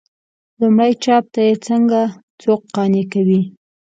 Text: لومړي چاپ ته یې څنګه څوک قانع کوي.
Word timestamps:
لومړي 0.59 0.91
چاپ 1.03 1.23
ته 1.33 1.41
یې 1.47 1.53
څنګه 1.67 1.99
څوک 2.41 2.61
قانع 2.75 3.03
کوي. 3.13 3.41